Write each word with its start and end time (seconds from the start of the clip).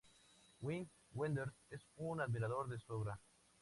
Wim 0.63 0.89
Wenders 1.13 1.53
es 1.69 1.85
un 1.97 2.21
admirador 2.21 2.67
de 2.67 2.79
su 2.79 2.91
obra. 2.91 3.19